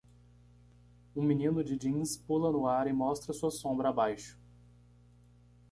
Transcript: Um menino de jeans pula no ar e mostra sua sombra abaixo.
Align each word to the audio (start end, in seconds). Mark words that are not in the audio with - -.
Um 1.15 1.21
menino 1.21 1.63
de 1.63 1.77
jeans 1.77 2.17
pula 2.17 2.51
no 2.51 2.65
ar 2.67 2.87
e 2.87 2.91
mostra 2.91 3.33
sua 3.35 3.51
sombra 3.51 3.89
abaixo. 3.89 4.35